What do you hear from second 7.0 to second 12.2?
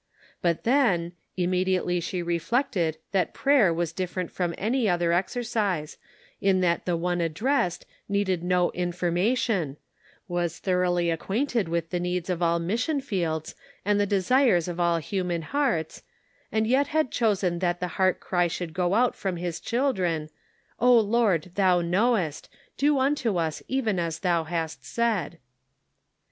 addressed needed no information, was thoroughly acquainted with the